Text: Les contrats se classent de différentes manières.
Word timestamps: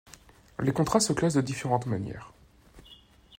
Les 0.59 0.71
contrats 0.73 0.99
se 0.99 1.13
classent 1.13 1.35
de 1.35 1.41
différentes 1.41 1.85
manières. 1.85 2.33